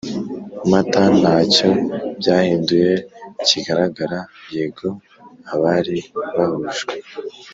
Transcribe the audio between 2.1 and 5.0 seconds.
byahinduye kigaragara Yego